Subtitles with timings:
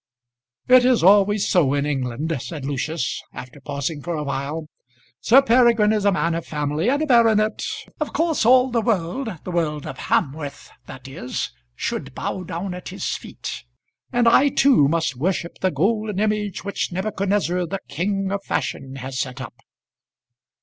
[0.67, 4.65] "It is always so in England," said Lucius, after pausing for a while.
[5.19, 7.63] "Sir Peregrine is a man of family, and a baronet;
[7.99, 12.89] of course all the world, the world of Hamworth that is, should bow down at
[12.89, 13.63] his feet.
[14.11, 19.19] And I too must worship the golden image which Nebuchadnezzar, the King of Fashion, has
[19.19, 19.53] set up!"